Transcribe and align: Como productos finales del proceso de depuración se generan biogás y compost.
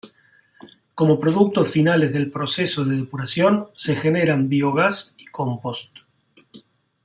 Como 0.95 1.19
productos 1.19 1.69
finales 1.69 2.11
del 2.11 2.31
proceso 2.31 2.83
de 2.83 2.95
depuración 2.95 3.67
se 3.75 3.95
generan 3.95 4.49
biogás 4.49 5.13
y 5.19 5.25
compost. 5.25 5.91